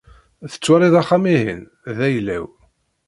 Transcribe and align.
Tettwaliḍ 0.51 0.93
axxam-ihin? 1.01 1.61
D 1.97 1.99
ayla-w. 2.07 2.45